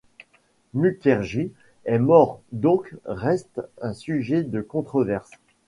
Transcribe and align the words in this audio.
Mukherjee 0.73 1.51
est 1.85 1.99
mort 1.99 2.41
donc 2.51 2.95
reste 3.05 3.61
un 3.83 3.93
sujet 3.93 4.41
de 4.41 4.59
controverse. 4.59 5.29